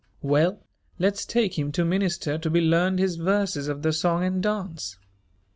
[0.23, 0.65] "Well,
[0.97, 4.97] let's take him to Minister to be learned his verses of the song and dance.